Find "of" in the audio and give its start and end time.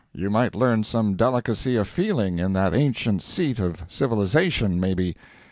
1.75-1.87, 3.59-3.83